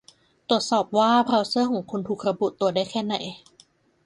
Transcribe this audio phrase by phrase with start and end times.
[0.49, 3.15] ตรวจสอบว่า เบราว์เซอร์ของคุณ ถูกระบุตัวได้แค่ไหน